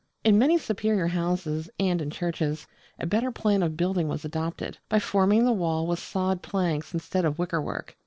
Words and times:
In 0.23 0.39
many 0.39 0.57
superior 0.57 1.05
houses, 1.09 1.69
and 1.79 2.01
in 2.01 2.09
churches, 2.09 2.65
a 2.99 3.05
better 3.05 3.31
plan 3.31 3.61
of 3.61 3.77
building 3.77 4.07
was 4.07 4.25
adopted, 4.25 4.79
by 4.89 4.97
forming 4.97 5.45
the 5.45 5.51
wall 5.53 5.85
with 5.85 5.99
sawed 5.99 6.41
planks 6.41 6.91
instead 6.91 7.23
of 7.23 7.37
wickerwork. 7.37 7.95